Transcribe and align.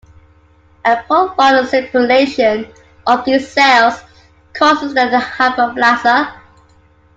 A 0.83 0.97
prolonged 1.03 1.67
stimulation 1.67 2.65
of 3.05 3.23
these 3.23 3.47
cells 3.51 4.01
causes 4.51 4.95
their 4.95 5.11
hyperplasia. 5.11 6.35